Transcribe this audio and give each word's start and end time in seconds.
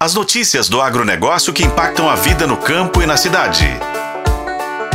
As 0.00 0.14
notícias 0.14 0.68
do 0.68 0.80
agronegócio 0.80 1.52
que 1.52 1.64
impactam 1.64 2.08
a 2.08 2.14
vida 2.14 2.46
no 2.46 2.56
campo 2.56 3.02
e 3.02 3.06
na 3.06 3.16
cidade. 3.16 3.66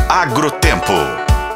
Agrotempo. 0.08 0.94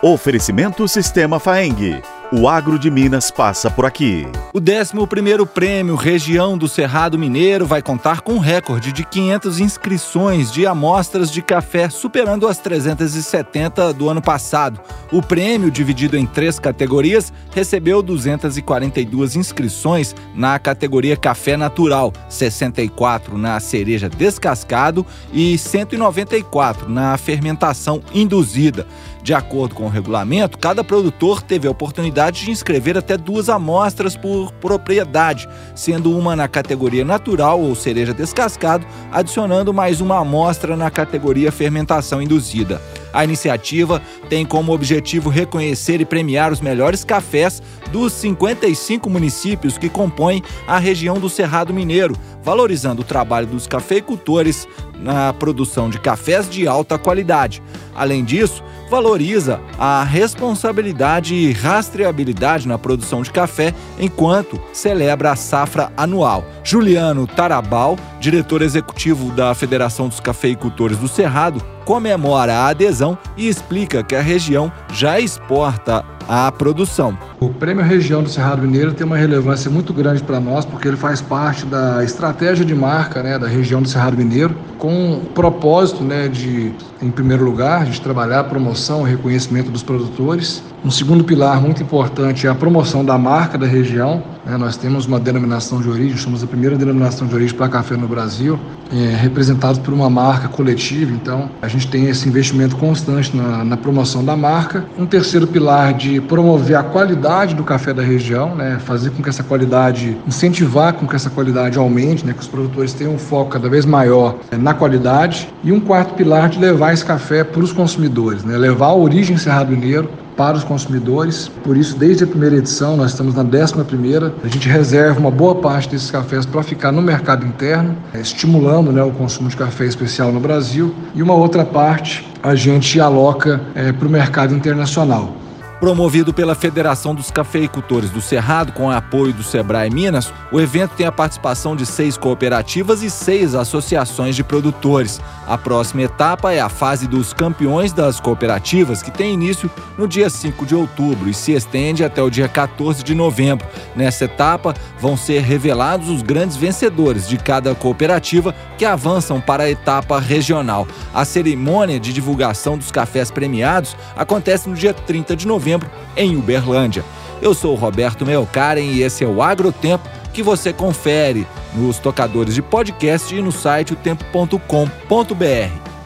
Oferecimento 0.01 0.85
Sistema 0.85 1.39
Faeng. 1.39 2.01
O 2.29 2.49
Agro 2.49 2.77
de 2.77 2.91
Minas 2.91 3.31
passa 3.31 3.71
por 3.71 3.85
aqui. 3.85 4.27
O 4.53 4.59
11º 4.59 5.47
Prêmio 5.47 5.95
Região 5.95 6.57
do 6.57 6.67
Cerrado 6.67 7.17
Mineiro 7.17 7.65
vai 7.65 7.81
contar 7.81 8.19
com 8.19 8.33
um 8.33 8.39
recorde 8.39 8.91
de 8.91 9.05
500 9.05 9.61
inscrições 9.61 10.51
de 10.51 10.67
amostras 10.67 11.31
de 11.31 11.41
café, 11.41 11.89
superando 11.89 12.45
as 12.45 12.57
370 12.57 13.93
do 13.93 14.09
ano 14.09 14.21
passado. 14.21 14.81
O 15.09 15.21
prêmio, 15.21 15.71
dividido 15.71 16.17
em 16.17 16.25
três 16.25 16.59
categorias, 16.59 17.31
recebeu 17.55 18.01
242 18.01 19.37
inscrições 19.37 20.13
na 20.35 20.59
categoria 20.59 21.15
Café 21.15 21.55
Natural, 21.55 22.11
64 22.27 23.37
na 23.37 23.57
cereja 23.61 24.09
descascado 24.09 25.05
e 25.31 25.57
194 25.57 26.89
na 26.89 27.17
fermentação 27.17 28.01
induzida. 28.13 28.85
De 29.27 29.33
acordo 29.33 29.75
com 29.75 29.87
o 29.87 29.89
regulamento, 29.89 30.57
cada 30.57 30.85
produtor 30.85 31.41
teve 31.41 31.67
a 31.67 31.71
oportunidade 31.71 32.45
de 32.45 32.49
inscrever 32.49 32.97
até 32.97 33.17
duas 33.17 33.49
amostras 33.49 34.15
por 34.15 34.53
propriedade, 34.53 35.49
sendo 35.75 36.17
uma 36.17 36.33
na 36.33 36.47
categoria 36.47 37.03
natural 37.03 37.59
ou 37.59 37.75
cereja 37.75 38.13
descascado, 38.13 38.87
adicionando 39.11 39.73
mais 39.73 39.99
uma 39.99 40.17
amostra 40.17 40.77
na 40.77 40.89
categoria 40.89 41.51
fermentação 41.51 42.21
induzida. 42.21 42.81
A 43.17 43.23
iniciativa 43.23 43.99
tem 44.29 44.45
como 44.45 44.71
objetivo 44.71 45.27
reconhecer 45.27 45.99
e 45.99 46.05
premiar 46.05 46.53
os 46.53 46.61
melhores 46.61 47.03
cafés 47.03 47.63
dos 47.91 48.13
55 48.13 49.09
municípios 49.09 49.75
que 49.75 49.89
compõem 49.89 50.43
a 50.67 50.77
região 50.77 51.17
do 51.17 51.27
Cerrado 51.27 51.73
Mineiro, 51.73 52.15
valorizando 52.43 53.01
o 53.01 53.03
trabalho 53.03 53.47
dos 53.47 53.65
cafeicultores 53.65 54.67
na 54.99 55.33
produção 55.33 55.89
de 55.89 55.99
cafés 55.99 56.47
de 56.47 56.67
alta 56.67 56.95
qualidade. 56.99 57.59
Além 57.95 58.23
disso, 58.23 58.63
valoriza 58.87 59.59
a 59.79 60.03
responsabilidade 60.03 61.33
e 61.33 61.51
rastreabilidade 61.51 62.67
na 62.67 62.77
produção 62.77 63.23
de 63.23 63.31
café 63.31 63.73
enquanto 63.99 64.61
celebra 64.71 65.31
a 65.31 65.35
safra 65.35 65.91
anual. 65.97 66.45
Juliano 66.63 67.25
Tarabal, 67.25 67.97
diretor 68.19 68.61
executivo 68.61 69.31
da 69.31 69.55
Federação 69.55 70.07
dos 70.07 70.19
Cafeicultores 70.19 70.99
do 70.99 71.07
Cerrado, 71.07 71.76
comemora 71.87 72.53
a 72.53 72.67
adesão 72.67 73.17
e 73.37 73.47
explica 73.47 74.03
que 74.03 74.13
a 74.13 74.21
região 74.21 74.69
já 74.91 75.21
exporta 75.21 76.03
a 76.27 76.51
produção. 76.51 77.17
O 77.39 77.49
Prêmio 77.49 77.83
Região 77.83 78.23
do 78.23 78.29
Cerrado 78.29 78.63
Mineiro 78.63 78.95
tem 78.95 79.05
uma 79.05 79.15
relevância 79.15 79.69
muito 79.69 79.93
grande 79.93 80.23
para 80.23 80.39
nós, 80.39 80.65
porque 80.65 80.87
ele 80.87 80.97
faz 80.97 81.21
parte 81.21 81.67
da 81.67 82.03
estratégia 82.03 82.65
de 82.65 82.73
marca 82.73 83.21
né, 83.21 83.37
da 83.37 83.45
região 83.47 83.79
do 83.79 83.87
Cerrado 83.87 84.17
Mineiro, 84.17 84.55
com 84.79 85.13
o 85.13 85.19
propósito 85.35 86.03
né, 86.03 86.27
de, 86.27 86.71
em 86.99 87.11
primeiro 87.11 87.45
lugar, 87.45 87.85
de 87.85 88.01
trabalhar 88.01 88.39
a 88.39 88.43
promoção 88.43 89.07
e 89.07 89.11
reconhecimento 89.11 89.69
dos 89.69 89.83
produtores. 89.83 90.63
Um 90.83 90.89
segundo 90.89 91.23
pilar 91.23 91.61
muito 91.61 91.81
importante 91.83 92.47
é 92.47 92.49
a 92.49 92.55
promoção 92.55 93.05
da 93.05 93.19
marca 93.19 93.55
da 93.55 93.67
região. 93.67 94.23
Né, 94.43 94.57
nós 94.57 94.75
temos 94.75 95.05
uma 95.05 95.19
denominação 95.19 95.79
de 95.79 95.89
origem, 95.89 96.17
somos 96.17 96.43
a 96.43 96.47
primeira 96.47 96.75
denominação 96.75 97.27
de 97.27 97.35
origem 97.35 97.55
para 97.55 97.69
café 97.69 97.95
no 97.95 98.07
Brasil, 98.07 98.59
é, 98.91 99.15
representados 99.15 99.79
por 99.79 99.93
uma 99.93 100.09
marca 100.09 100.47
coletiva, 100.47 101.11
então 101.11 101.49
a 101.61 101.67
gente 101.67 101.87
tem 101.87 102.05
esse 102.05 102.27
investimento 102.27 102.77
constante 102.77 103.35
na, 103.35 103.63
na 103.63 103.77
promoção 103.77 104.23
da 104.23 104.35
marca. 104.35 104.85
Um 104.97 105.05
terceiro 105.05 105.45
pilar 105.45 105.93
de 105.93 106.21
promover 106.21 106.77
a 106.77 106.83
qualidade 106.83 107.26
do 107.27 107.63
café 107.63 107.93
da 107.93 108.01
região, 108.01 108.55
né, 108.55 108.79
fazer 108.79 109.09
com 109.11 109.21
que 109.21 109.27
essa 109.27 109.43
qualidade, 109.43 110.17
incentivar 110.25 110.93
com 110.93 111.05
que 111.05 111.15
essa 111.15 111.29
qualidade 111.29 111.77
aumente, 111.77 112.25
né, 112.25 112.33
que 112.33 112.39
os 112.39 112.47
produtores 112.47 112.93
tenham 112.93 113.15
um 113.15 113.17
foco 113.17 113.51
cada 113.51 113.69
vez 113.69 113.85
maior 113.85 114.37
é, 114.49 114.55
na 114.55 114.73
qualidade. 114.73 115.49
E 115.63 115.71
um 115.71 115.79
quarto 115.79 116.13
pilar 116.13 116.47
de 116.47 116.57
levar 116.57 116.93
esse 116.93 117.03
café 117.03 117.43
para 117.43 117.61
os 117.61 117.73
consumidores, 117.73 118.43
né, 118.43 118.57
levar 118.57 118.87
a 118.87 118.95
origem 118.95 119.35
Cerrado 119.35 119.71
Mineiro 119.71 120.09
para 120.37 120.55
os 120.55 120.63
consumidores. 120.63 121.51
Por 121.63 121.75
isso, 121.75 121.97
desde 121.97 122.23
a 122.23 122.27
primeira 122.27 122.55
edição, 122.55 122.95
nós 122.95 123.11
estamos 123.11 123.35
na 123.35 123.43
décima 123.43 123.83
primeira, 123.83 124.33
a 124.43 124.47
gente 124.47 124.69
reserva 124.69 125.19
uma 125.19 125.31
boa 125.31 125.55
parte 125.55 125.89
desses 125.89 126.09
cafés 126.09 126.45
para 126.45 126.63
ficar 126.63 126.91
no 126.93 127.01
mercado 127.01 127.45
interno, 127.45 127.97
é, 128.13 128.21
estimulando 128.21 128.91
né, 128.91 129.03
o 129.03 129.11
consumo 129.11 129.49
de 129.49 129.57
café 129.57 129.85
especial 129.85 130.31
no 130.31 130.39
Brasil, 130.39 130.93
e 131.13 131.21
uma 131.21 131.33
outra 131.33 131.65
parte 131.65 132.25
a 132.41 132.55
gente 132.55 133.01
aloca 133.01 133.59
é, 133.75 133.91
para 133.91 134.07
o 134.07 134.11
mercado 134.11 134.55
internacional. 134.55 135.35
Promovido 135.79 136.33
pela 136.33 136.55
Federação 136.55 137.13
dos 137.13 137.29
Cafeicultores 137.29 138.09
do 138.09 138.19
Cerrado, 138.19 138.71
com 138.71 138.89
apoio 138.89 139.31
do 139.31 139.43
Sebrae 139.43 139.91
Minas, 139.91 140.33
o 140.51 140.59
evento 140.59 140.95
tem 140.97 141.05
a 141.05 141.11
participação 141.11 141.75
de 141.75 141.85
seis 141.85 142.17
cooperativas 142.17 143.03
e 143.03 143.11
seis 143.11 143.53
associações 143.53 144.35
de 144.35 144.43
produtores. 144.43 145.21
A 145.45 145.55
próxima 145.55 146.01
etapa 146.01 146.51
é 146.51 146.59
a 146.59 146.67
fase 146.67 147.07
dos 147.07 147.31
campeões 147.31 147.93
das 147.93 148.19
cooperativas, 148.19 149.03
que 149.03 149.11
tem 149.11 149.35
início 149.35 149.69
no 149.99 150.07
dia 150.07 150.31
5 150.31 150.65
de 150.65 150.73
outubro 150.73 151.29
e 151.29 151.33
se 151.33 151.51
estende 151.51 152.03
até 152.03 152.23
o 152.23 152.29
dia 152.29 152.49
14 152.49 153.03
de 153.03 153.13
novembro. 153.13 153.67
Nessa 153.95 154.25
etapa, 154.25 154.73
vão 154.99 155.15
ser 155.15 155.43
revelados 155.43 156.09
os 156.09 156.23
grandes 156.23 156.57
vencedores 156.57 157.29
de 157.29 157.37
cada 157.37 157.75
cooperativa 157.75 158.53
que 158.79 158.85
avançam 158.85 159.39
para 159.39 159.65
a 159.65 159.69
etapa 159.69 160.19
regional. 160.19 160.87
A 161.13 161.23
cerimônia 161.23 161.99
de 161.99 162.11
divulgação 162.11 162.79
dos 162.79 162.89
cafés 162.89 163.29
premiados 163.29 163.95
acontece 164.15 164.67
no 164.67 164.75
dia 164.75 164.93
30 164.93 165.35
de 165.35 165.45
novembro 165.45 165.66
novembro, 165.67 165.89
em 166.15 166.37
Uberlândia. 166.37 167.03
Eu 167.41 167.53
sou 167.53 167.73
o 167.73 167.75
Roberto 167.75 168.25
Melkaren 168.25 168.81
e 168.81 169.03
esse 169.03 169.23
é 169.23 169.27
o 169.27 169.41
Agrotempo 169.41 170.07
que 170.33 170.41
você 170.41 170.71
confere 170.71 171.45
nos 171.73 171.99
tocadores 171.99 172.55
de 172.55 172.61
podcast 172.61 173.35
e 173.35 173.41
no 173.41 173.51
site 173.51 173.93
otempo.com.br. 173.93 174.55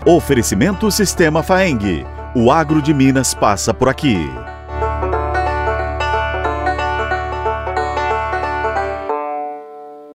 Oferecimento 0.06 0.90
Sistema 0.90 1.44
Faeng. 1.44 2.06
O 2.36 2.52
agro 2.52 2.82
de 2.82 2.94
Minas 2.94 3.34
passa 3.34 3.74
por 3.74 3.88
aqui. 3.88 4.18